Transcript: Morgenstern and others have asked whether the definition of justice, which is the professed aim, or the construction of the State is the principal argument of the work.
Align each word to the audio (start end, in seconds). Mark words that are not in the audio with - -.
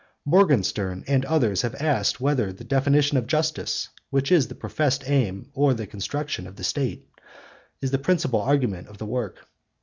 Morgenstern 0.25 1.03
and 1.05 1.23
others 1.25 1.61
have 1.61 1.75
asked 1.75 2.19
whether 2.19 2.51
the 2.51 2.63
definition 2.63 3.17
of 3.19 3.27
justice, 3.27 3.89
which 4.09 4.31
is 4.31 4.47
the 4.47 4.55
professed 4.55 5.07
aim, 5.07 5.51
or 5.53 5.75
the 5.75 5.85
construction 5.85 6.47
of 6.47 6.55
the 6.55 6.63
State 6.63 7.07
is 7.81 7.91
the 7.91 7.99
principal 7.99 8.41
argument 8.41 8.87
of 8.87 8.97
the 8.97 9.05
work. 9.05 9.45